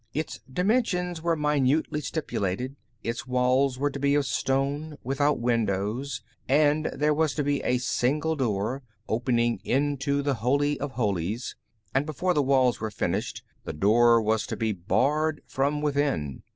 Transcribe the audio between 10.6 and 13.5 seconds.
of Holies, and before the walls were finished,